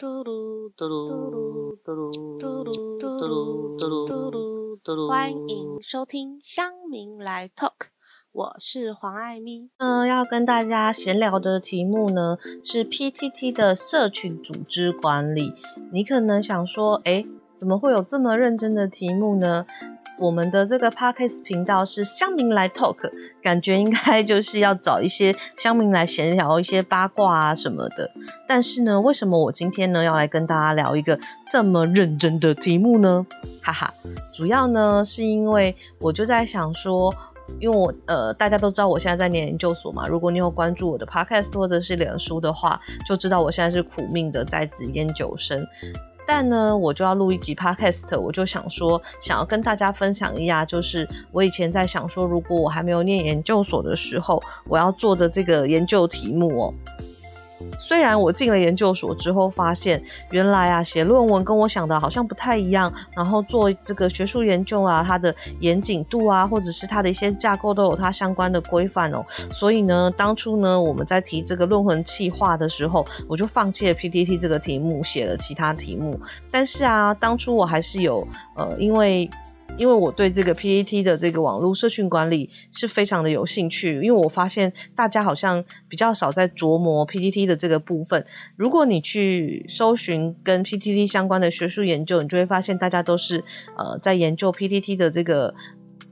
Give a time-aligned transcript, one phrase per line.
[0.00, 3.86] 嘟噜嘟噜嘟噜嘟噜嘟噜嘟
[4.30, 7.88] 噜嘟噜，欢迎收听乡民来 Talk，
[8.32, 9.68] 我是黄爱咪。
[9.76, 15.52] 嗯，要跟大家闲聊的题目呢是 PTT 的社群组织管理。
[15.92, 19.66] 你可能想说，哎，怎么会有这么认真的题目呢？
[20.20, 23.10] 我们的这个 podcast 频道是乡民来 talk，
[23.42, 28.10] 感觉应该就是要找一些乡民来闲聊一些八卦啊什么的。
[28.46, 33.26] 但是呢，为什么我今天呢要来跟大家聊一个这么认真的题目呢？
[33.62, 33.94] 哈哈，
[34.30, 37.14] 主要呢是因为我就在想说，
[37.58, 45.66] 因为我呃大家都知道我现在在念研究所嘛，如果你有关注我的 podcast 或者是脸书的话，就知道我现在是苦命的在职研究生。
[46.26, 56.74] 但呢，我就要录一集 podcast，我就想说，想要跟大家分享一下，就是我以前在想说，如果我还没有念研究所的时候，我要做的这个研究题目哦。
[57.78, 69.24] 虽然我进了研究所之后，发现原来啊写论文跟我想的好像不太一样，然后做这个学术研究啊，它的严谨度啊，或者是它的一些架构都有它相关的规范哦。
[69.52, 76.18] 所以呢，当初呢我们在提这个论文计划的时候，我就放弃了 PPT 这个题目，写了其他题目。
[76.50, 79.30] 但是啊，当初我还是有呃，因为。
[79.80, 88.26] 因为我对这个 PET 的这个网络社群管理是非常的有兴趣，因为我发现大家好像比较少在琢磨 PPT 的这个部分。
[88.56, 93.42] 如果你去搜寻跟 PPT 相关的学术研究，你就会发现大家都是
[93.78, 95.54] 呃在研究 PPT 的这个。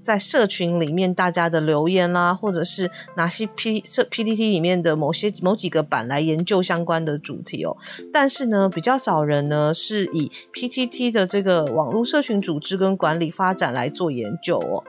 [0.03, 7.77] 在社群里面，大家的留言啦，或者是哪些 P 社 P T T 里面的某些某几个版来研究相关的主题哦。
[8.13, 14.85] 但是呢，比较少人呢是以 PTT 的这个网络社群组织跟管理发展来做研究哦。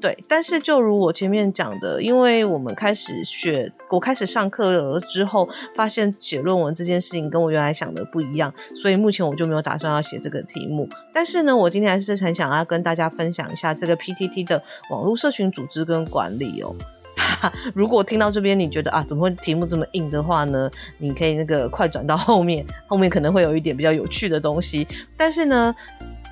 [0.00, 10.88] 对，但是就如我前面讲的，因为我们开始学，我开始上课了之后，发现写论文这件事情跟我原来想的不一样，所以目前我就没有打算要写这个题目。
[11.12, 16.74] 但是呢，我今天还是很想要跟大家分享一下这个 PTT 的网络社群组织跟管理哦。
[17.74, 20.70] 如果听到这边你觉得啊，怎么会题目这么硬的话呢？
[20.96, 24.86] 你可以那个快转到后面，后面可能会有一点比较有趣的东西。
[25.16, 25.74] 但是呢。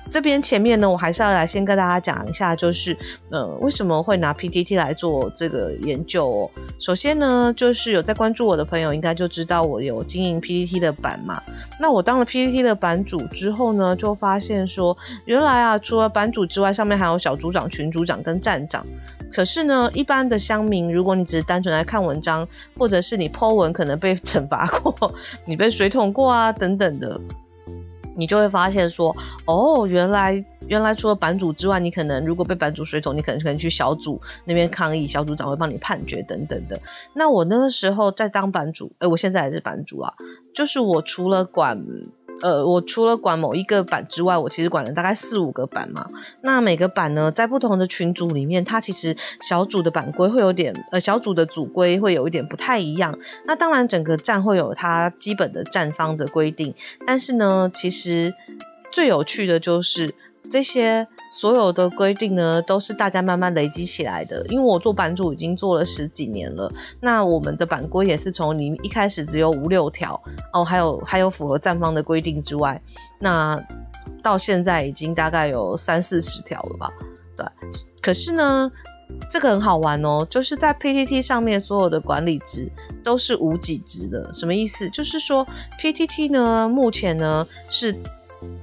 [0.09, 2.97] 这边前面呢，我还是要来先跟大家讲一下，就是
[3.29, 6.51] 呃，为什么会拿 PTT 来做这个研究哦。
[6.79, 11.41] 首先呢，就是有在关注我的朋友应该就知道我有经营 PTT 的版嘛。
[11.79, 18.85] 那我当了 PTT 的版主之后呢，就发现说，原来啊，除了版主之外，上面还有小组长、群组长跟站长。
[19.31, 25.13] 可是呢，一般的乡民，如果你只是单纯来看文章，或者是你 Po 文可能被惩罚过，
[25.45, 27.21] 你被水桶过啊等等的。
[28.19, 29.15] 你就会发现说，
[29.45, 36.79] 哦，原来原来除了版主之外，你可能如果被版主水桶，你可能可能去小组那边抗议，小组长会帮你判决等等的。
[37.13, 40.13] 那我那个时候在当版主，哎，我现在还是版主啊，
[40.53, 41.81] 就是我除了管。
[42.41, 46.09] 呃，我除了管某一个版之外，我其实管了大概四五个版嘛。
[46.41, 53.17] 那每个版呢，在不同的群组里面，它其实小组的版规会有点，呃，小组的组规会有一点不太一样。
[53.45, 56.73] 那当然，整个站会有它基本的站方的规定，
[57.05, 58.33] 但是呢，其实
[58.91, 60.15] 最有趣的就是
[60.49, 61.07] 这些。
[61.29, 64.45] 所有的规定呢，都是大家慢慢累积起来的。
[64.47, 70.21] 因为我做版主已经做了十几年了，那我们的版规也是从你一开始只有五六条
[70.53, 72.81] 哦，还有还有符合站方的规定之外，
[73.19, 73.63] 那
[74.23, 76.91] 到现在已经大概有三四十条了吧？
[77.37, 77.45] 对。
[78.01, 78.71] 可是呢，
[79.29, 82.71] 这个很好玩哦，就是在 PTT 上面所有的管理值
[83.03, 84.33] 都是无几值的。
[84.33, 84.89] 什么意思？
[84.89, 85.47] 就是说
[85.79, 87.95] PTT 呢，目前呢是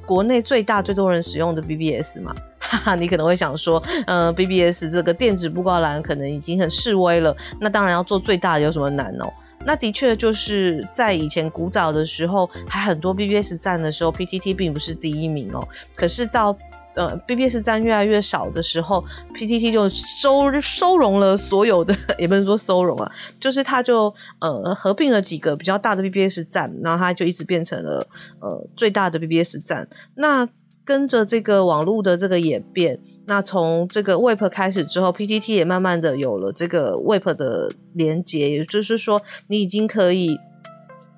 [0.05, 2.34] 国内最大最多人使用的 BBS 嘛。
[2.69, 9.32] 哈哈，你可能会想说，呃，BBS 这个电子布告栏可能已经很示威了，那当然要做最大的有什么难哦？
[9.65, 15.66] 那的确就是在以前古早的时候，还很多 BBS 站的时候，PTT 并不是第一名哦。
[15.97, 16.56] 可是到
[16.94, 23.10] 呃 BBS 站越来越少的时候，PTT 就收收容了所有的， 也不能说收容啊，
[23.41, 28.06] 就是它就呃合并了几个比较大的 BBS 站，然后它就一直变成了
[28.41, 29.88] 呃最大的 BBS 站。
[30.14, 30.49] 那
[30.87, 40.38] 跟着这个网络的这个演变，那从这个 Web 开始之后，PTT 也慢慢的有了这个 Web 的连接，也就是说，你已经可以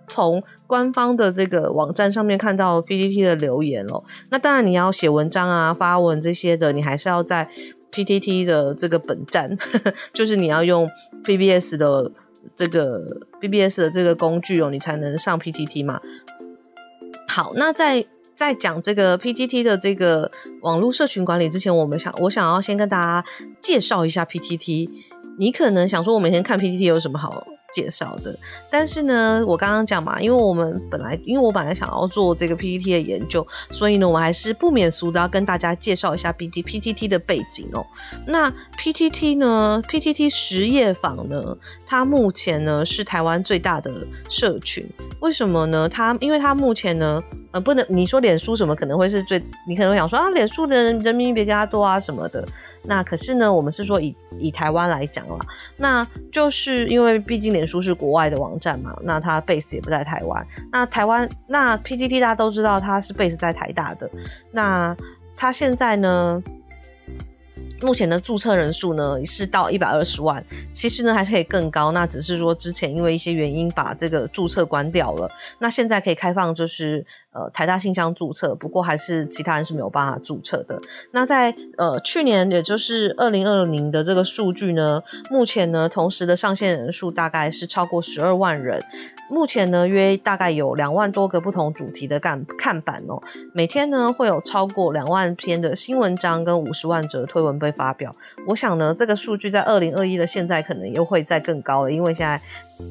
[0.08, 4.02] 从官方的这个网站上面看到 PTT 的留言了。
[4.30, 7.50] 那当然，你要写文章啊、发文这些的，你还是要在
[7.92, 9.54] PTT 的这个本站，
[10.14, 10.88] 就是你要用
[11.24, 12.10] BBS 的
[12.56, 16.00] 这个 BBS 的这个工具哦，你才能上 PTT 嘛。
[17.28, 18.06] 好，那在
[18.38, 20.30] 在讲这个 PTT 的这个
[20.62, 23.28] 网络社群管理之前，我们想我想要先跟大家
[23.60, 24.88] 介绍一下 PTT。
[25.40, 27.44] 你可能想说，我每天看 PTT 有什么好
[27.74, 28.38] 介绍的。
[28.70, 37.84] 但是呢，我刚刚讲嘛，因为我们本来，因为我本来想要做这个 PPT 的研究，所以呢，我们还是不免俗的要跟大家介绍一下 PT PTT 的背景哦。
[38.28, 38.48] 那
[38.78, 44.88] PTT 呢，PTT 实业坊呢，它目前呢是台湾最大的社群。
[45.20, 45.88] 为什么呢？
[45.88, 47.20] 它因为它目前呢。
[47.50, 52.46] 呃，不能，你说脸书什么可能会是最，你可能会想说啊，脸书的人人民币比较多啊什么的。
[52.82, 55.38] 那可是呢，我们是说以以台湾来讲啦，
[55.76, 60.46] 那就是因为毕竟脸书是国外的网站嘛，那它 base 也不在台湾。
[60.70, 64.10] 那台湾那 PTT 大家都知道它是 base 在台大的，
[64.52, 64.96] 那
[65.36, 66.42] 它现在呢？
[67.80, 75.30] 目前的注册人数呢是到一百二十万，其实呢还是可以更高，那只是说之前因为一些原因把这个注册关掉了，
[75.60, 77.06] 那现在可以开放就是
[77.38, 80.80] 呃台大信箱注册，不过还是其他人是没有办法注册的。
[81.12, 88.82] 那在呃去年也就是二零二零的这个数据呢，目前呢同时的上线人数大概是超过十二万人。
[89.30, 98.16] 目前呢，约大概有两万多个不同主题的看看板哦，每天呢会有超过两万篇的新文章跟五十万则推文被发表。
[98.46, 102.40] 我想呢，这个数据在二零二一的现在可能又会再更高了，因为现在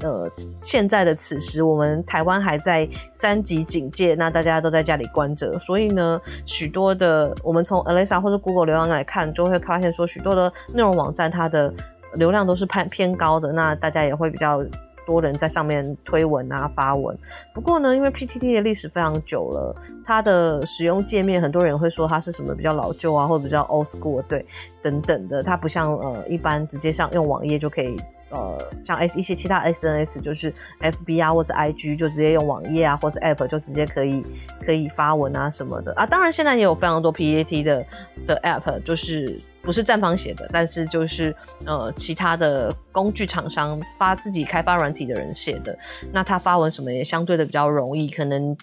[0.02, 0.30] 呃
[0.62, 2.88] 现在的此时，我们台湾还在
[3.20, 11.74] 三级警戒，那大家都在家里关着，所以呢，许多的我们从 Alexa 或者 Google 流量来看，就会发现说，许多的内容网站它的
[12.14, 14.64] 流量都是偏偏高的，那大家也会比较。
[15.06, 17.18] 多人在上面推文啊发文，
[17.54, 19.74] 不过呢，因为 PTT 的历史非常久了，
[20.06, 24.46] 它的使用界面很多人会说它是什么比较老旧啊，或者比较 old school 对
[24.82, 27.98] 等等的，它不像呃一般直接上用网页就可以
[28.30, 34.26] 呃像 S 一些其他 SNS 就是 FB 啊或者 IG 就直接用网页啊或是 App 就直接可以
[34.62, 37.86] 可以发文啊什么的啊，当然现在也有非常多 P A T 的
[38.26, 39.42] 的 App 就是。
[39.64, 41.36] 不是站方写的，但是就是
[41.66, 45.78] 呃其他的工具厂商发自己开发软体的人写的，
[46.14, 48.56] 那他发文什么也相对的比较容易，可能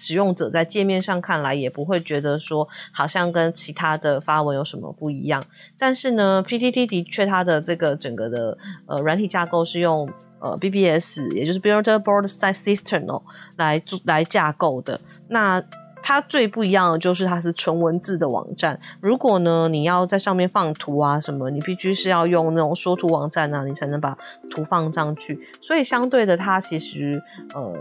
[0.00, 5.44] 使用者在界面上看来也不会觉得说好像跟其他的发文有什么不一样。
[5.78, 8.56] 但是呢，PTT 的确它的这个整个的
[8.86, 10.08] 呃软体架构是用
[10.38, 13.22] 呃 BBS，也就是 Builder Board Style System 哦
[13.56, 14.98] 来做来架构的。
[15.28, 15.62] 那
[16.10, 18.80] 它最不一样的就是它是纯文字的网站。
[19.00, 24.18] 如果呢你要在上面放图啊什么，你必须是要用那种说图网站啊，你才能把
[24.50, 25.38] 图放上去。
[25.60, 27.22] 所以相对的，它其实
[27.54, 27.72] 呃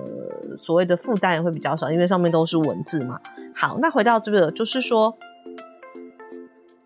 [0.60, 3.20] 所谓的负担也会比较少，因为上面都是文字嘛。
[3.56, 5.18] 好，那回到这个，就是说，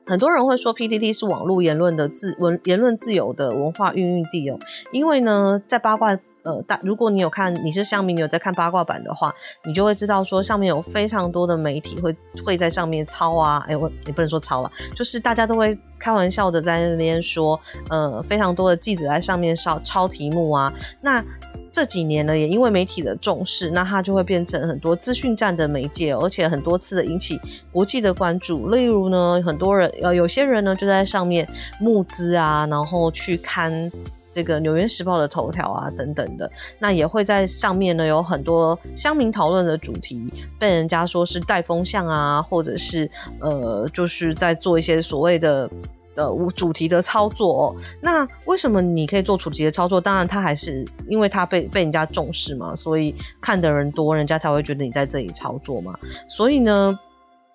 [0.06, 4.58] 很多人会说 P D D 是网络言论的自文言论自由的文化孕育地哦，
[4.94, 6.18] 因为呢在八卦。
[6.44, 9.34] 呃，大如果你有看，你是香民，你有在看八卦版的话，
[9.66, 17.60] 你就会知道说上面有非常多的媒体会会在上面抄啊，哎，我也不能说抄了，就是大家都会开玩笑的在那边说，
[17.90, 20.74] 呃，非常多的记者在上面抄抄题目啊。
[21.02, 21.24] 那
[21.72, 27.40] 这几年呢，也因为媒体的重视，那它就会变成很多资讯站的媒介，而且很多次的引起
[27.72, 28.68] 国际的关注。
[28.70, 31.48] 例如呢，很多人呃，有些人呢就在上面
[31.80, 33.90] 募资啊，然后去看。
[34.34, 43.10] 这个《纽约时报》的头条啊，等等的，那也会在上面呢，有很多乡民讨论的主题，被人家说是带风向啊，或者是
[43.40, 45.70] 呃，就是在做一些所谓的
[46.16, 47.68] 呃主题的操作。
[47.68, 50.02] 哦那为什么你可以做主题的操作？
[50.02, 55.94] 当然，他还是因为他被被人家重视嘛，所以看的人多，人家才会觉得你在这里操作嘛。
[56.28, 56.98] 所以呢，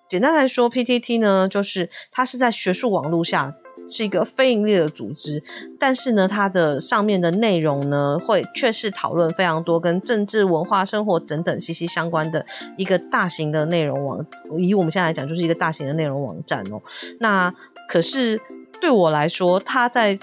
[0.07, 3.53] 简单来说，PTT 呢，就是它是在学术网络下。
[3.89, 5.43] 是一个非盈利的组织，
[5.79, 12.45] 但是呢，它的上面的内容呢，会却是讨论非常多跟政治、文化、生活等等息息相关的
[12.77, 14.25] 一个大型的内容网。
[14.57, 16.81] 以我们现在来讲，就是一个大型的内容网站哦。
[17.19, 17.53] 那
[17.87, 18.39] 可是
[18.79, 20.19] 对我来说，它在。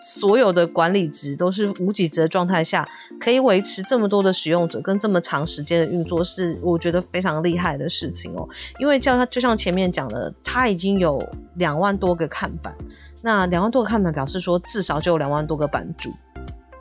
[0.00, 2.88] 所有的管理值都是无几值的状态下，
[3.20, 8.48] 可以维持这么多的使用者跟这么长时间的运作，是我觉得非常厉害的事情哦。
[8.78, 11.22] 因为叫它就像前面讲的，它已经有
[11.56, 12.74] 两万多个看板，
[13.20, 16.10] 那两万多个看板表示说至少就有两万多个版主。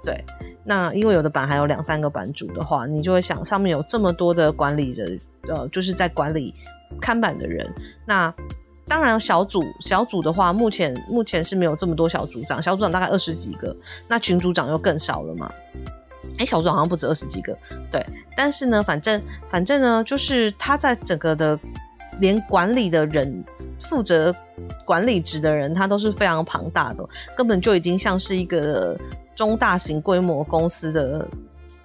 [0.04, 0.24] 对，
[0.64, 6.54] 那因为有的版还有两三个版主的话，你就会想上面有这么多的管理人，呃，就是在管理
[7.02, 7.70] 看板的人，
[8.06, 8.34] 那。
[8.90, 13.74] 当然，小组小组的话，目前目前是没有这么多小组长，小组长大概二十几个，
[14.08, 15.50] 那群组长又更少了嘛？
[16.40, 17.56] 哎，小组长好像不止二十几个，
[17.92, 18.04] 对。
[18.36, 21.58] 但是呢，反正反正呢，就是他在整个的
[22.20, 23.46] 连管理的人、
[23.80, 24.36] 负责
[24.86, 29.00] 管理职的人，他都是非常庞大的，根本就已经像是一个
[29.36, 31.28] 中大型规模公司的。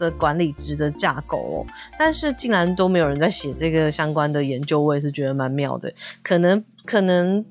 [0.04, 1.66] 的管理职的架构哦，
[1.98, 5.92] 但是竟然都没有人在写这个相关的研究，我也是觉得蛮妙的。
[6.22, 7.44] 可能可能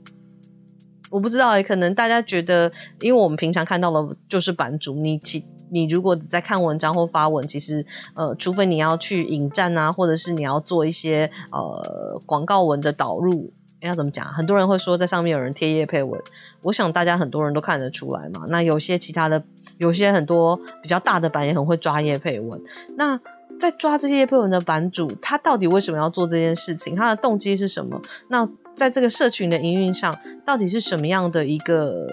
[1.10, 13.52] 我不知道哎，可能大家觉得，因为我们平常看到的就是版主，你其你如果只在看文章或发文，其实呃，除非你要去引战啊，或者是你要做一些呃广告文的导入。
[13.82, 14.26] 要怎么讲？
[14.26, 16.22] 很多人会说在上面有人贴叶配文，
[16.62, 18.46] 我想大家很多人都看得出来嘛。
[18.48, 19.44] 那有些其他的，
[19.78, 22.62] 有些很多比较大的版也很会抓叶配文。
[22.96, 23.20] 那
[23.60, 26.96] 在抓这些叶配文的版主，他到底为什么要做这件事情？
[26.96, 28.02] 他的动机是什么？
[28.28, 32.08] 那在这个社群的营运上，到底是什么样的一个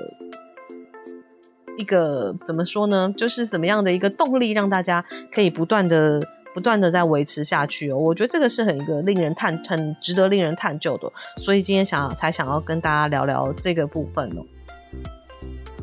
[1.79, 3.13] 一个怎么说呢？
[3.17, 6.27] 就是怎么样的一个动力，让大家可以不断的。
[6.53, 14.43] 不断的在维持下去哦，我觉得这个是很一个令人探很值得令人探究的，所以今天想才想要跟大家聊聊这个部分哦。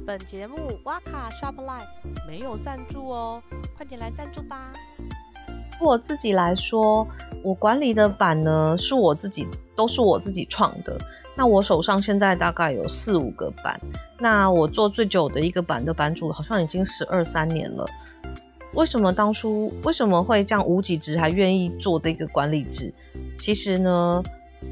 [0.07, 1.85] 本节目哇卡 Shop Life
[2.25, 3.43] 没有赞助哦，
[3.75, 4.71] 快点来赞助吧。
[5.81, 7.05] 我自己来说，
[7.43, 9.45] 我管理的版呢是我自己
[9.75, 10.97] 都是我自己创的，
[11.35, 13.77] 那我手上现在大概有四五个版，
[14.17, 17.85] 那我做最久的一个版的版主好像已经十二三年了。
[18.75, 22.93] 为什么当初为什么会这样无几职还愿意做这个管理职？
[23.37, 24.23] 其实呢，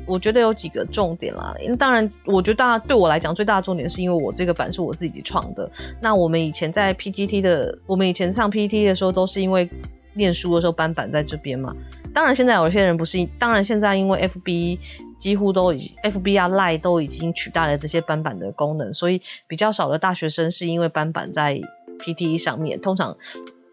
[0.06, 1.56] 我觉得有几个重点啦。
[1.62, 5.70] 因当然，我觉得大家对我来讲最大的重点是因为我这个版是我自己创的。
[6.02, 9.70] 那我们以前在 PTT 的，我们以前上 PTT 的时候都是因为
[10.14, 11.76] 念书的时候搬版在这边嘛。
[12.14, 14.80] 当然现在有些人不是，当然现在因为 FB
[15.18, 21.60] 几乎都已 FB 啊 Line 都已经取代了这些搬版的功能，所以比较少的大学生是因为搬版在
[22.00, 23.18] PTT 上面，通常。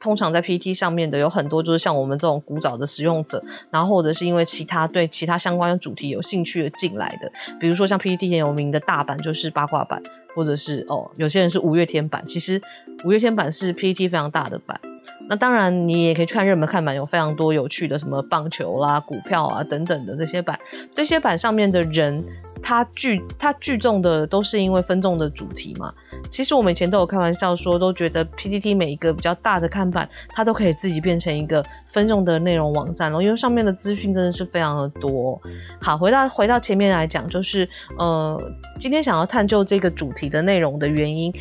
[0.02, 7.30] 通常在 PT 上面的有很多，就是像我们这种古早的使用者，然后或者是因为其他对其他相关的主题有兴趣的进来的，
[7.60, 10.02] 比如说像 PT 很有名的大版就是八卦版，
[10.34, 12.60] 或者是哦有些人是五月天版，其实
[13.04, 14.80] 五月天版是 PT 非常大的版。
[15.28, 20.58] 那当然你也可以去看热门看板，有非常多有趣的什么棒球啦、股票啊等等的这些版，
[20.92, 22.26] 这些版上面的人。
[22.62, 25.92] 它聚它聚众的都是因为分众的主题嘛。
[26.30, 35.40] 其实我们以前都有开玩笑说，都觉得 PPT 每一个比较大的看板，它都可以自己变成一个分众的内容网站了，因为上面的资讯真的是非常的多。
[35.80, 38.40] 好，回到回到前面来讲，就是呃，
[38.78, 41.32] 今天想要探究这个主题的内容的原因，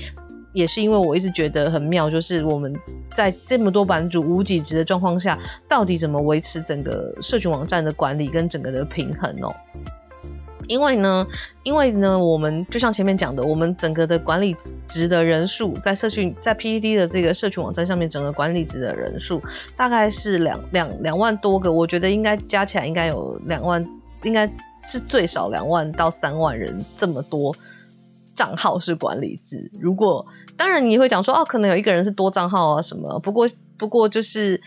[0.54, 2.74] 也是因为我一直觉得很妙，就是我们
[3.14, 5.38] 在这么多版主无几值的状况下，
[5.68, 9.56] 到底怎么维持整个社群网站的管理跟整个的平衡哦。
[10.72, 11.28] 因为呢，
[11.64, 14.56] 因为呢，我们就像前面讲的，我们整个的管理
[14.88, 19.42] 值的人数，在社群在 PPT 的这个社群网站上面，整个管理值的人数
[19.76, 23.86] 大概是两两两万多个，我觉得应该加起来应该有两万，
[24.24, 24.48] 应该
[24.82, 27.54] 是最少两万到三万人这么多
[28.34, 29.70] 账号是管理制。
[29.78, 30.26] 如果
[30.56, 33.46] 当然你会讲说，哦，可能有一个人是多账号啊什么，不过
[33.78, 34.62] 不过就是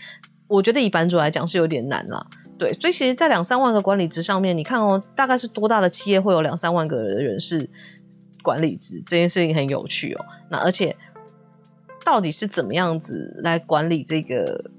[0.47, 2.27] 我觉得以版主来讲是有点难了。
[2.57, 7.69] 对，所以其实，在两三万个管理职上面，你看哦，大概是多大的企业会有两三万个人是
[8.41, 9.01] 管理职？
[9.05, 10.25] 这件事情很有趣哦。
[10.49, 10.95] 那而且，
[12.03, 14.71] 到底是怎么样子来管理这个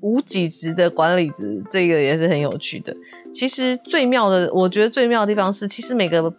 [0.00, 1.64] 无几职的管理职？
[1.70, 2.96] 这个也是很有趣的。
[3.32, 6.34] 其实最妙的，我觉得最妙的地方是，其实每个。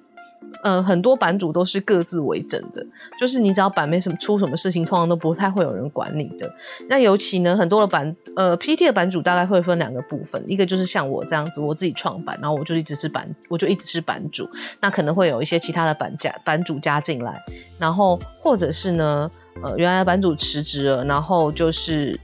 [0.64, 2.86] 呃，很多版主都是各自为政的，
[3.20, 6.52] 就是你只要版没什么出什么事情，通常都不太会有人管你的。
[6.90, 14.50] 那尤其呢，很多的版呃 p t 的版主大概会分两个部分，一个就是像我这样子，我自己创版，然后我就一直是版，我就一直是版主。
[14.82, 17.44] 那可能会有一些其他的版加版主加进来，
[17.78, 19.30] 然后或者是呢，
[19.62, 22.20] 呃，原来版主辞职了，然后就是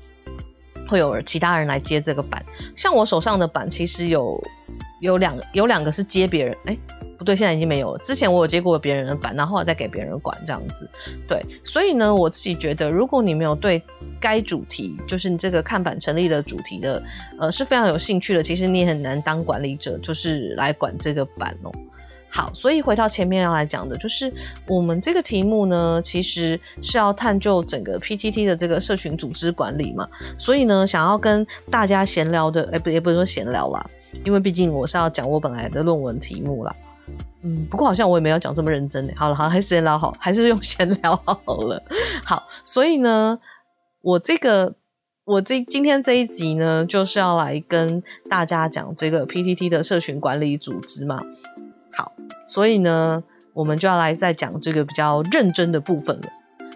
[0.88, 2.44] 会有其他人来接这个版。
[2.76, 4.42] 像我手上的版，其实有
[5.02, 6.78] 有两有两个是接别人，哎。
[7.24, 8.00] 不对，现在已经没有了。
[8.00, 10.90] 之前我有接过别人的版，然后再给别人管这样子。
[11.26, 13.82] 对，所以呢，我自己觉得，如果你没有对
[14.20, 17.02] 该主题，就是你这个看板成立的主题的，
[17.40, 21.72] 呃，是非常有兴趣的，其实你也很难当管理者，就是来管这个版哦。
[22.30, 24.34] 好，所以回到前面要来讲的，就是
[24.68, 30.08] 我们这个题目呢，其实是要探究整个 PTT 的这个社群组织管理嘛。
[30.36, 33.88] 所以呢，想要跟大家闲聊的，哎，不，也不是说闲聊啦，
[34.26, 36.76] 因为毕竟我是要讲我本来的论文题目啦。
[37.44, 41.84] 嗯，不过好像我也没有讲这么认真好了，好，还是闲聊好， 还是用闲聊好了。
[42.24, 43.40] 好，所以呢，
[44.02, 44.76] 我这个
[45.26, 51.22] 我这今天这一集呢，就是要来跟大家讲这个 PTT 的社群管理组织嘛。
[51.92, 52.14] 好，
[52.48, 53.24] 所以呢，
[53.54, 56.30] 我们就要来再讲这个比较认真的部分了，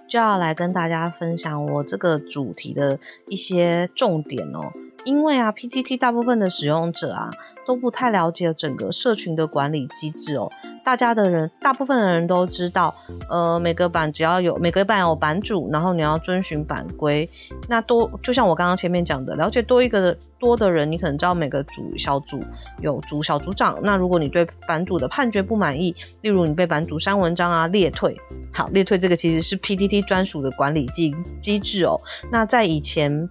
[0.10, 4.72] 就要来跟大家分享我这个主题的一些重点哦。
[5.08, 7.32] 因为啊，PTT 大部分的使用者啊
[7.66, 10.52] 都不太了解整个社群的管理机制哦。
[10.84, 12.94] 大家的人，大部分的人都知道，
[13.30, 17.30] 呃，每个版只要有每个版有版主，然后你要遵循版规。
[17.70, 22.44] 那多就像我刚刚前面讲的，了解多一个的多的人，你可能知道每个组小组
[22.82, 23.80] 有组小组长。
[23.84, 28.18] 那如果你对版主的判决不满意，例如你被版主删文章啊、列退，
[28.54, 32.02] 好，列退这个其实是 PTT 专属的管理机机制哦。
[32.30, 33.30] 那在以前，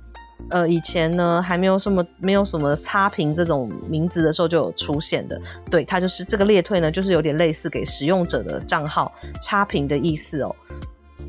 [0.51, 5.41] 呃，以前呢还没有什么没有什么差评这种名字的时候就有出现的。
[5.71, 9.13] 对，它就是这个列退呢，就是有点类似给使用者的账号
[9.43, 10.55] 差评的意思哦。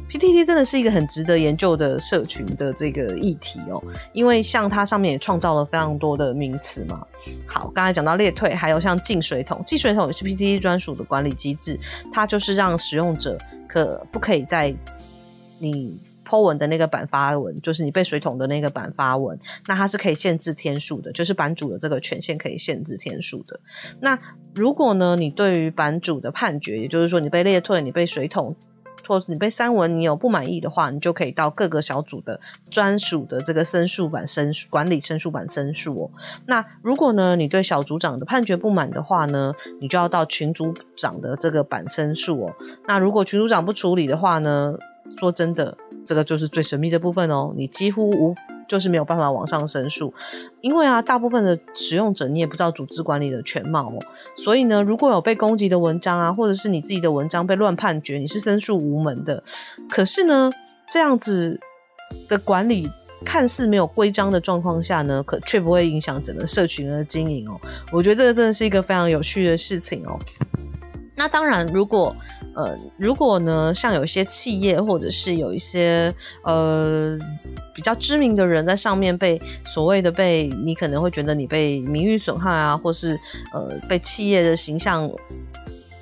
[0.10, 3.84] PTT 真的是一个很值得研究的社群的这个议题哦，
[4.14, 7.06] 因为像它上面也创造了非常多的名词嘛。
[7.46, 11.78] 好，刚才讲到列退，还有像进水桶，进水桶也是 PTT 专属的管理机制，
[12.14, 13.38] 它就是让使用者
[13.68, 14.74] 可不可以在
[15.60, 23.62] 你 po 文的那个版发文，就是你被水桶的那个版发文，那它是可以限制天数的，就是版主的这个权限可以限制天数的。
[24.02, 24.20] 那
[24.54, 28.56] 如果呢，你对于版主的判决，也就是说你被列退，你被水桶。
[29.08, 36.12] 或者你被删文，你有不满意的话，你就可以到各个小组的专属的这个申诉版申管理申诉版申诉哦。
[36.46, 42.56] 那如果呢，你对小组长的判决不满的话呢，你就要到群组长的这个版申诉哦。
[42.86, 44.76] 那如果群组长不处理的话呢，
[45.18, 48.36] 说真的，这个就是最神秘的部分哦，你几乎无。
[48.70, 50.14] 就是没有办法往上申诉，
[50.60, 54.04] 因为啊，大部分的使用者你也不知道组织管理的全貌哦，
[54.36, 59.42] 所以呢，如果有被攻击的文章啊，或者是你自己的文章被乱判决，你是申诉无门的。
[59.90, 60.52] 可是呢，
[60.90, 61.58] 这样子
[62.28, 62.92] 的管理
[63.24, 67.58] 看似没有规章的状况下呢，可却不会影响整个社群的经营哦。
[67.94, 70.20] 我觉得这个真的是一个非常有趣的事情哦。
[71.16, 72.14] 那当然，如果
[72.58, 76.12] 呃，如果呢，像有一些企业或者是有一些
[76.44, 77.16] 呃
[77.72, 83.20] 比较知名的人在上面被所谓的被你可能会觉得你被名誉损害啊，或是
[83.54, 85.08] 呃被企业的形象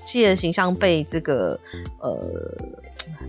[0.05, 1.59] 企业的形象被这个
[1.99, 2.17] 呃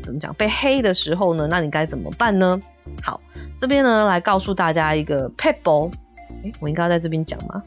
[0.05, 2.63] 怎么讲被黑的时候呢，那你该怎么办呢？
[3.03, 3.21] 好，
[3.59, 5.91] 这边呢来告诉大家一个 pable
[6.29, 6.55] pebble。
[6.61, 7.63] 我应该在这边讲吗？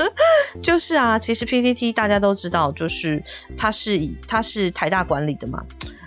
[0.62, 3.22] 就是啊，其实 PTT 大家都知道，就是
[3.56, 5.64] 它是以它是台大管理的嘛。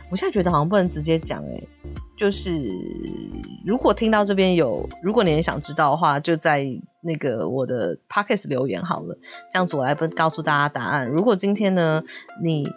[0.09, 1.63] 我现在觉得好像不能直接讲哎，
[2.17, 2.71] 就是
[3.65, 6.65] 如果听到这边有，如果你也想知道的话，就在
[7.01, 9.17] 那个我的 Podcast 留言好了，
[9.51, 11.07] 这样子我来告诉大家答案。
[11.07, 12.03] 如果今天呢，
[12.43, 12.71] 你。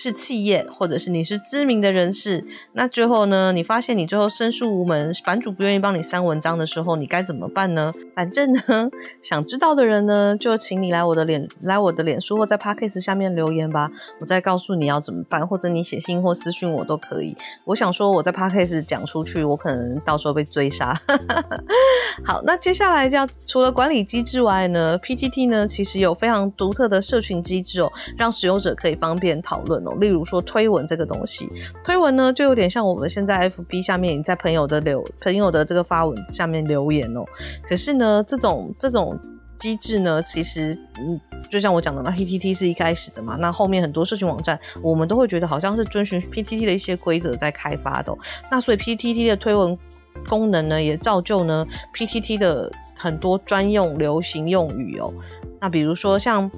[0.00, 7.92] 是企业，或者是你是知名的人士，那最后呢，你发现你最后申诉无门，版主不愿意帮你删文章的时候，你该怎么办呢？
[8.14, 8.60] 反正呢，
[9.20, 17.36] 想知道的人呢，就请你来我的脸，来我的脸书或在 Podcast 下面留言吧，我再告诉你要怎么办，或者你写信或私讯我都可以。
[17.64, 21.02] 我想说我在 Podcast 讲出去，我可能到时候被追杀。
[22.24, 29.87] 好，那接下来就要除了管理机制外呢，PTT 呢其实有非常独特的社群机制哦，让使用者可以方便讨论。
[29.94, 31.48] 例如说推文这个东西，
[31.84, 37.24] 推文呢就有点像我们现在 FB 下面你在朋友的留朋友的这个发文下面留言哦。
[37.68, 39.18] 可是呢，这种这种
[39.56, 41.20] 机制呢，其实嗯，
[41.50, 48.14] 就像我讲的嘛，PTT 是一开始的嘛，那后面很多社群网站我们都会觉得好像是遵循 PTT 的一些规则在开发的。
[48.50, 49.78] 那所以 PTT 的推文
[50.28, 55.12] 功能呢，也造就呢 PTT 的很多专用流行用语哦。
[55.60, 56.50] 那比如说像。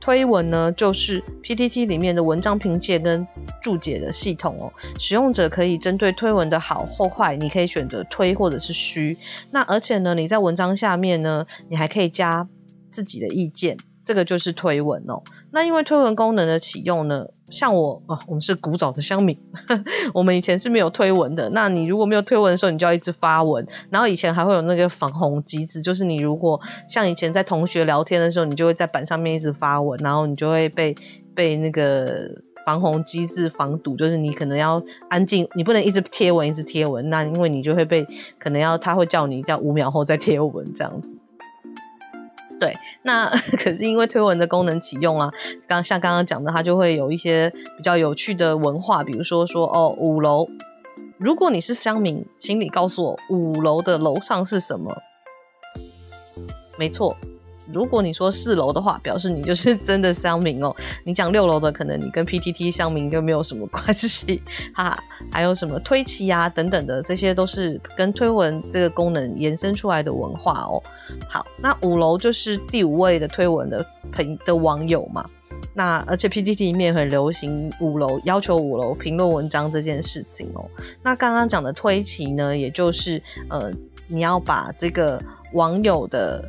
[0.00, 3.26] 推文呢，就是 PTT 里面的文章评介跟
[3.62, 4.72] 注解的系统哦。
[4.98, 9.18] 使用者可以针对推文的好或坏，你可以选择推或者是虚。
[9.50, 12.48] 那而且呢，你在文章下面呢，你还可以加
[12.90, 13.78] 自己的意见。
[14.08, 15.22] 这个就是推文哦。
[15.50, 19.38] 那因为推文功能的启用呢，像我啊，我们是古早的乡民，
[20.14, 21.50] 我们以前是没有推文的。
[21.50, 23.66] 那你如果没有推文的时候，你就要一直发文。
[23.90, 30.96] 然后以前还会有那个防红机制，就是你如果像以前在同学聊天的时候，你就会在板上面一直发文，然后你就会被
[31.34, 32.30] 被那个
[32.64, 38.06] 防洪机制防堵，就是你可能要安静，你不能一直贴文一直贴文，那因为你就会被
[38.38, 41.18] 可能要他会叫你叫五秒后再贴文这样子。
[42.58, 45.32] 对，那 可是因为推文的功能启用啊，
[45.66, 50.48] 刚像刚刚讲的，它就会有一些比较有趣的文化，比如说说哦，五楼，
[51.18, 54.96] 如果你是乡民，请你告诉我五楼的楼上是什么？
[56.78, 57.16] 没错。
[57.72, 60.74] 如果你说四楼的话，表示你就是 真的乡民哦。
[61.04, 64.42] 你讲六楼的，可能你跟 PTT 乡民就没有什么关系
[64.74, 64.98] 哈哈。
[65.30, 70.82] 还有什么推奇啊等等的，这些都是跟推文这个功能延伸出来的文化哦。
[71.28, 75.28] 好，那五楼就是第五位的推文的朋的网友嘛。
[75.74, 80.64] 那而且 PTT 里面很流行五楼要求五楼评论文章这件事情哦。
[81.02, 83.70] 那刚刚讲的推奇呢，也就是呃，
[84.06, 86.48] 你要把这个网友的。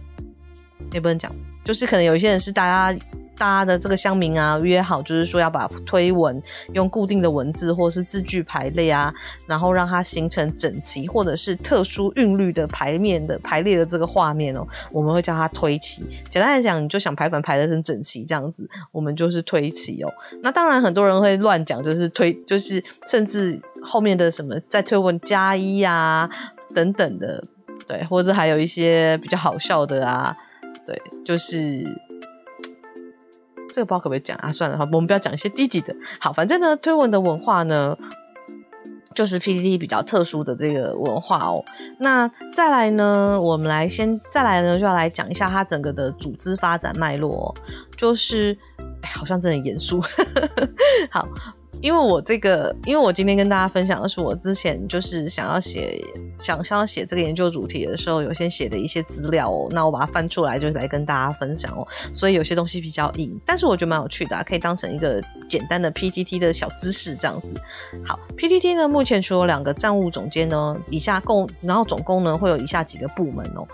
[0.91, 1.31] 也不能讲，
[1.63, 2.99] 就是可能有一些人是大家
[3.37, 6.41] 大家的这个乡民啊约好，就是说要把推文
[6.73, 9.13] 用固定的文字或是字句排列啊，
[9.47, 16.05] 然后让它形成整齐或者是特殊韵律的排面的排列的这个画面哦，我们会叫它推齐。
[16.29, 20.11] 简单来讲，你就想排版排的很整齐这样子，我们就是推齐哦。
[20.43, 26.29] 那当然很多人会乱讲，就是推，就是甚至后面的什么在推文加一啊
[26.75, 27.45] 等等的，
[27.87, 30.35] 对，或者还有一些比较好笑的啊，
[30.89, 31.85] 对，就是。
[33.71, 34.51] 这个不知道可不可以讲啊？
[34.51, 35.95] 算了，好，我们不要讲一些低级的。
[36.19, 37.95] 好，反正呢，推文的文化呢，
[39.13, 41.63] 就是 PPT 比较特殊的这个文化哦。
[41.99, 47.53] 那再来呢，我们来先再来呢，就要来讲一下它整个的组织发展脉络。
[47.95, 48.57] 就是，
[49.03, 50.01] 好像真的很严肃。
[51.11, 51.27] 好。
[51.81, 56.03] 因为我这个，因为我今天跟大家分享的是我之前就是想要写，
[56.37, 59.69] 想想要写这个研究主题的时候，有先写的一些资料哦。
[59.71, 61.87] 那我把它翻出来，就来跟大家分享哦。
[62.13, 67.53] 所以有些东西比较硬，但是我觉得蛮有趣的，可以当成一个简单的 PTT 的小知识这样子。
[68.05, 73.65] 好，PTT 呢，目前除了两个账务总监呢，以下共，然后总共呢会有以下几个部门哦。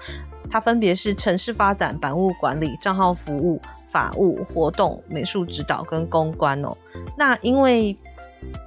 [0.48, 6.76] 它分别是城市发展、版务管理、账号服务、法务、活动、美术指导跟公关哦。
[7.17, 7.98] 那因为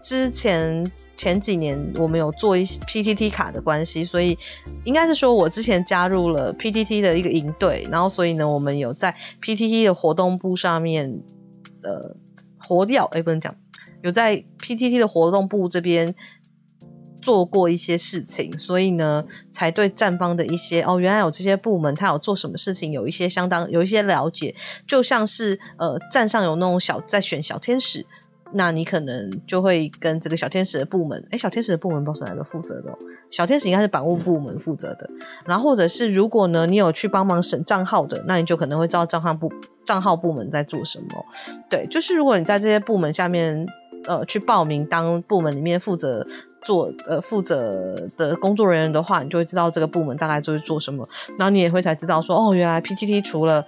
[0.03, 4.39] 之前前几年我们有做一 PTT 卡的关系，所以
[4.85, 11.23] 应该是说我之前加入了 PTT 的一个营队，然后所以呢，我们有在 PTT 的活动部上面
[11.83, 12.17] 呃
[12.59, 13.55] 活掉，哎，不能讲，
[14.03, 16.15] 有在 PTT 的活动部这边。
[17.21, 24.55] 做过一些事情，所以呢，才对站方的一些哦，原来有这些部门，他有做什么事情，有一些相当有一些了解。
[24.87, 28.07] 就像是呃，站上有那种小在选小天使，
[28.53, 32.97] 那你可能就会跟这个小天使的部门，哎，小天使的部门不是哪个负责的，
[33.31, 35.11] 小天使应该是版务部门负责的。
[35.45, 39.53] 然后或者是如果呢，你有去帮忙审账号的，那你就可能会知道账号部
[39.85, 41.07] 账号部门在做什么。
[41.69, 43.67] 对，就是如果你在这些部门下面
[44.07, 46.27] 呃去报名当部门里面负责。
[46.65, 53.67] 做呃负责的工作人员的话，你就会知道这个部门大概就是做什么，然后你也会才知道说哦，原来 PTT 除了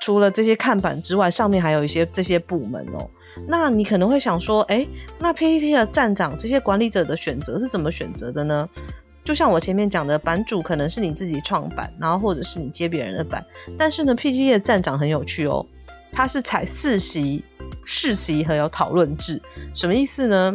[0.00, 3.08] 除了这些看板之外，上面还有一些这些部门哦。
[3.48, 4.86] 那你可能会想说，哎，
[5.18, 8.68] 那 PTT 的站长这些管理者的选择是怎么选择的呢？
[9.24, 13.44] 就像我前面讲的，版主可能是你自己创版，然后或者是你接别人的版，
[13.76, 15.66] 但是呢，PTT 的站长很有趣哦，
[16.10, 17.44] 他是采四席、
[17.84, 19.42] 世席和有讨论制，
[19.74, 20.54] 什么意思呢？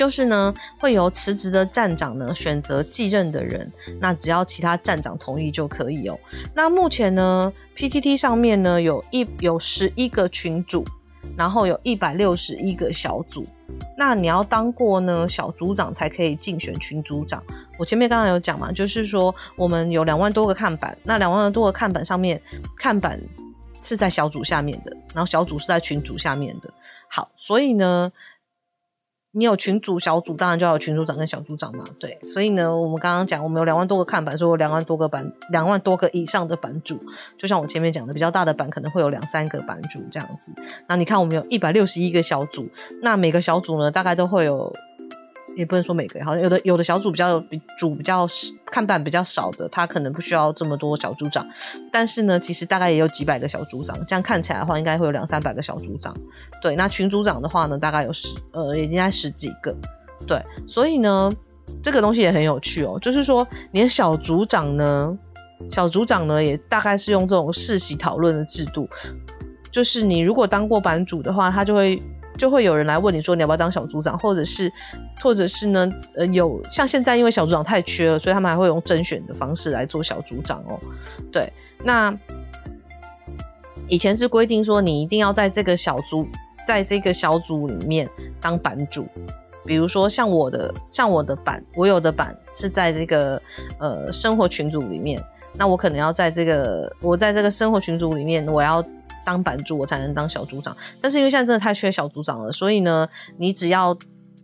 [0.00, 6.18] 就是呢，会由辞职的站长呢选择继任的人，那只要其他站长同意就可以哦。
[6.54, 10.86] 那目前呢，PTT 上面呢有一有十一个群组，
[11.36, 13.46] 然后有一百六十一个小组。
[13.94, 17.44] 那你要当过呢小组长才可以竞选群组长。
[17.78, 22.40] 我前面刚刚有讲嘛，就是说我们有两万多个看板，那两万多个看板上面，
[22.74, 23.20] 看板
[23.82, 26.72] 是在小组下面的，然后小组是在群组下面的。
[27.06, 28.10] 好，所以呢。
[29.32, 31.84] 你有群组、小组，当然就要有群组长跟小组长嘛。
[32.00, 37.00] 对，所以呢，我们刚刚讲，我们有两万多个看板，说有两万多个板，两万多个以上的版主。
[37.38, 40.52] 就像我前面讲的，比较大的版可能会有两三个版主这样子。
[40.88, 42.68] 那你看，我们有一百六十一个小组，
[43.02, 44.74] 那每个小组呢，大概都会有。
[45.60, 48.26] 也不能说每个，好像有的有的小组比较比组比较
[48.64, 51.46] 看板比较少的，他可能不需要这么多小组长。
[51.92, 56.16] 但是呢，其实大概也有几百个小组长，这样看起来的话，应该会有两三百个小组长。
[56.62, 59.76] 对，那群组长的话呢，大概有十呃，也应该十几个。
[60.26, 61.30] 对，所以呢，
[61.82, 65.14] 这个东西也很有趣哦，就是说，连小组长呢，
[65.68, 68.88] 小组长呢，也大概是用这种世袭讨论的制度，
[69.70, 72.02] 就是你如果当过版主的话，他就会。
[72.40, 74.72] 就会有人来问你说你要不要当小组长，或者是，
[75.22, 80.80] 或者是呢，呃，有像现在因为小组长太缺了，所以他们还会用甄选的方式来做小组长哦。
[81.30, 81.52] 对，
[81.84, 82.18] 那
[83.88, 86.26] 以前是规定说你一定要在这个小组，
[86.66, 88.08] 在这个小组里面
[88.40, 89.06] 当版主，
[89.66, 93.38] 比如说像我的，像我的版，我有的版是在这个
[93.78, 95.22] 呃生活群组里面，
[95.58, 98.82] 那我可能要在这个我在这个生活群组里面，我要。
[99.30, 103.96] 当版主我才能当小组长，但是因为现在真的太缺小组长了，所以呢，你只要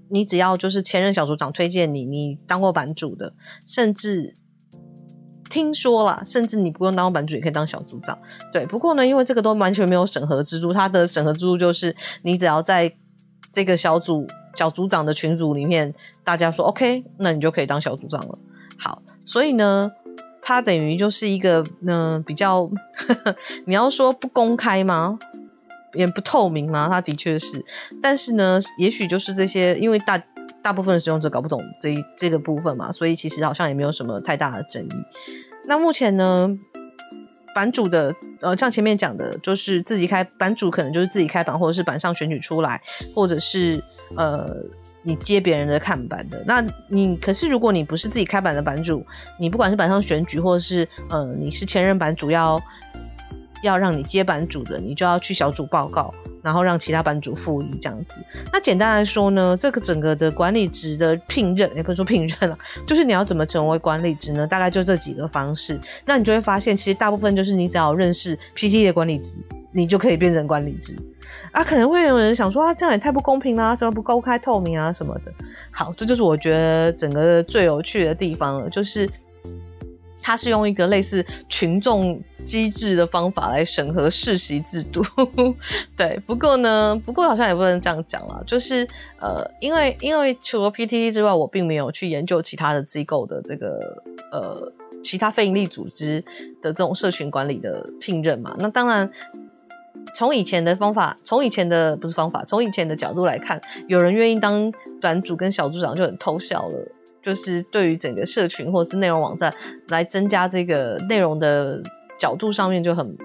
[0.08, 3.34] 你只要就是前任小组长推荐你，你当过版主的，
[3.66, 4.36] 甚至
[5.50, 8.16] 听说了，甚至你不用当版主也可以当小组长。
[8.52, 12.94] 对，不过呢，因为这个都完全没有审核制度，它的审核制度就是你只要在
[13.52, 18.38] 这个小组小组长的群组里面，大家说 OK，那你就可以当小组长了。
[18.78, 19.90] 好，所以呢。
[20.48, 22.70] 它等于就是一个，嗯，比较，
[23.66, 25.18] 你要说不公开吗？
[25.92, 26.86] 也不透明吗？
[26.88, 27.64] 它的确是，
[28.00, 30.22] 但是呢，也许就是这些，因为大
[30.62, 34.92] 大部分使用者搞不懂这这个部分嘛，所以其实好像也没有什么太大的争议。
[35.64, 36.48] 那目前呢，
[37.52, 42.80] 版主的呃，像前面讲的，就是自己开版主可能就是自己开版，或者是版上选举出来，
[43.16, 43.82] 或者是
[44.16, 44.54] 呃
[45.06, 46.42] 你接别人的看板的。
[46.46, 49.06] 那你可是如果你不是自己开版的版主，
[49.40, 52.60] 你不管是板上选举，或者是呃你是前任版主要
[53.62, 56.12] 要让你接版主的，你就要去小组报告。
[56.42, 58.18] 然后让其他版主复议这样子。
[58.52, 64.46] 那简单来说呢，这个整个的管理职的聘任，也不是说聘任了，就是你要怎么成为管理职呢？
[64.46, 65.76] 大概就这几个方式。
[66.04, 69.36] 那你就会发现，其实大部分就是你只要认识 PT 的管理职，
[69.72, 70.96] 你就可以变成管理职。
[71.52, 75.32] 啊，可能会有人想说啊，这样也太不公平啦，什么不公开透明啊什么的。
[75.70, 79.08] 好，这就是我觉得整个最有趣的地方了，就是。
[80.22, 85.00] 它是用一个类似群众机制的方法来审核世袭制度，
[85.96, 86.20] 对。
[86.26, 88.84] 不过呢，不过好像也不能这样讲了，就是
[89.20, 94.72] 呃，因为因为除了 PTT 之外，我并没有去研究其他的机构的这个呃
[95.04, 96.20] 其他非营利组织
[96.60, 98.56] 的这种社群管理的聘任嘛。
[98.58, 99.08] 那当然，
[100.14, 106.92] 从以前的方法，从以前的不是方法，从以前的角度来看，有人愿意当短主跟小组长就很偷笑了。
[107.22, 109.52] 就是对于整个社群或者是内容网站
[109.88, 111.82] 来增加这个内容的
[112.20, 113.18] 角度上面就很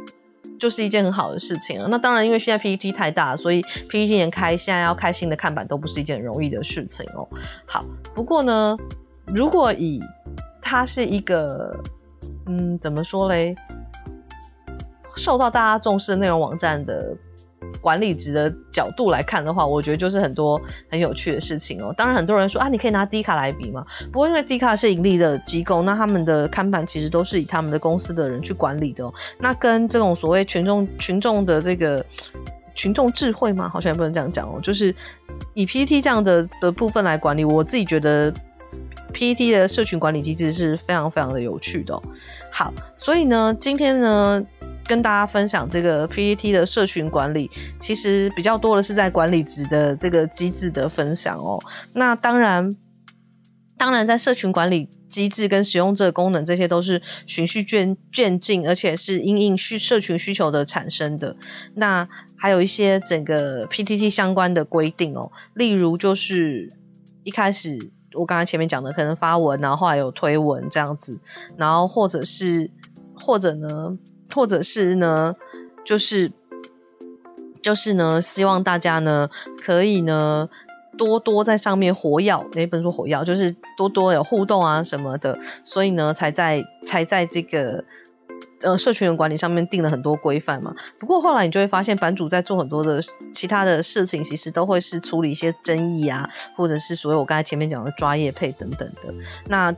[0.60, 1.88] 就是一件很好的事情啊。
[1.88, 7.28] 那当然，因为现在 PPT 太大，所以 PPT 连开现在要开新的看板都不是一件容易的事情哦。
[7.68, 8.76] 好，不过呢，
[9.28, 10.02] 如果以
[10.64, 11.72] 它是一个
[12.48, 13.56] 嗯怎么说嘞，
[15.16, 17.16] 受到大家重视的内容网站的。
[17.80, 21.94] 管理职的角度来看的话，我觉得就是很多很有趣的事情哦。
[21.96, 23.86] 当然，很多人说啊，你可以拿低卡来比嘛。
[24.12, 29.06] 不过，因为低卡是盈利的机构，那他们的看板其实都是以他们的公司的人去管理的。
[29.06, 29.14] 哦。
[29.40, 32.04] 那跟这种所谓群众群众的这个
[32.74, 34.60] 群众智慧嘛，好像也不能这样讲哦。
[34.62, 34.94] 就是
[35.54, 38.34] 以 PPT 这样的的部分来管理，我自己觉得
[39.14, 42.02] PPT 的社群管理机制是非常非常的有趣的。
[42.52, 44.44] 好，所以呢，今天呢。
[44.86, 51.64] 跟大家分享这个 PPT 的社群管理，其实比较多的是在管理值的这个机制的分享哦。
[51.94, 52.76] 那当然，
[53.78, 61.38] 当然在社群管理机制跟使用者功能，这些都是循序渐渐进，而且是因应需社群需求的产生的。
[61.76, 66.74] 那还有一些整个 PPT 相关的规定哦，例如就是
[67.24, 71.20] 一开始我刚才前面讲的，可能发文，然后后来有推文这样子，
[71.56, 72.70] 然后或者是
[73.16, 73.98] 或者呢。
[74.34, 75.36] 或者是呢，
[75.84, 76.32] 就是
[77.62, 80.50] 就是呢，希望大家呢可以呢
[80.98, 87.84] 多多在上面活跃，那不能说活跃，就是多多有互动啊什么的，所以呢才在才在这个
[88.62, 90.76] 呃社群的管理上面定了很多规范嘛。
[91.00, 93.00] 不过后来你就会发现，版主在做很多的
[93.34, 99.14] 其他的事情，其实都会是处理一些争议啊，或者是所谓我刚才前面讲的抓业配等等的。
[99.48, 99.74] 那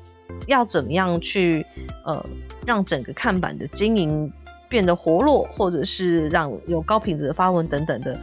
[0.48, 1.66] 要怎么样去
[2.06, 2.26] 呃
[2.66, 4.32] 让整个看板的经营？
[4.74, 8.20] 变得活络，或者是让有高品质的发文等等的，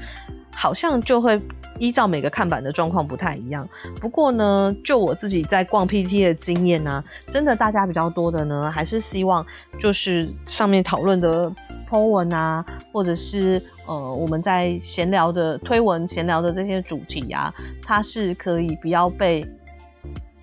[0.53, 1.41] 好像就会
[1.79, 3.69] 依照每个看板的状况不太一样。
[4.01, 9.47] 不过呢，就我自己在逛 PT 的经验呢，真的大家比较多的呢，还是希望
[9.79, 11.49] 就是上面讨论的
[11.89, 19.47] po 文啊，或者是呃我们在闲聊的推文、闲聊的这些主题啊，它是可以不要被。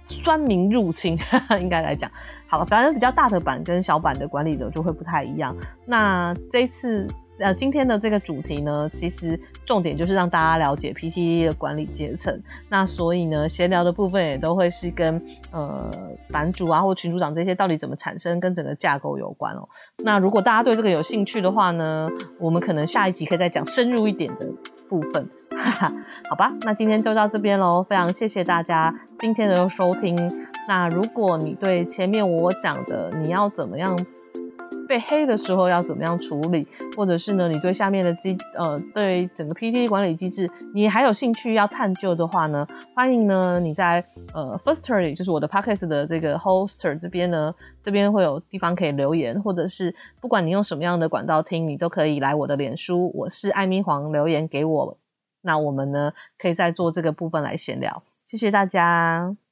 [0.08, 1.14] 酸民入侵，
[1.60, 2.10] 应该来讲，
[2.48, 5.56] 好，反正比较大的版跟小版的管理者就会不太一样。
[5.86, 7.08] 那这次
[7.40, 12.42] 呃今天的这个主题呢，其实重点就是让大家了解 PTT 的管理阶层。
[12.70, 15.92] 那所以呢，闲聊的部分也都会是跟呃
[16.32, 19.68] 版主啊或群主长这些到底怎么产生，跟整个架构有关哦。
[20.04, 24.48] 那如果大家对这个有兴趣的话呢，我们可能下一集可以再讲深入一点的
[24.88, 25.30] 部分。
[25.58, 25.94] 哈哈，
[26.30, 27.82] 好吧，那今天就到这边喽。
[27.84, 30.48] 非常谢谢大家今天的收听。
[30.68, 34.06] 那如果你对前面我讲的你要怎么样
[34.88, 54.98] 被黑的时候要怎么样处理，或者是呢你对下面的机呃对整个 PPT 管理机制你还有兴趣要探究的话呢，欢迎呢你在呃 Firstory 就是我的 Podcast 的这个 Hoster 这边呢，这边会有地方可以留言，或者是不管你用什么样的管道听，你都可以来我的脸书，我是艾米黄留言给我。
[55.48, 58.04] 那我们呢，可以再做这个部分来闲聊。
[58.26, 59.47] 谢谢大家。